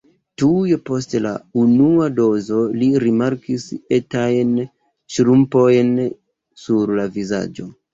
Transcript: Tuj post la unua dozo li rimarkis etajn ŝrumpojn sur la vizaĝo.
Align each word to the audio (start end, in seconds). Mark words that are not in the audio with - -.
Tuj 0.43 0.77
post 0.89 1.13
la 1.25 1.33
unua 1.65 2.07
dozo 2.21 2.63
li 2.79 2.89
rimarkis 3.05 3.69
etajn 4.01 4.59
ŝrumpojn 5.19 5.97
sur 6.67 6.99
la 7.01 7.11
vizaĝo. 7.19 7.75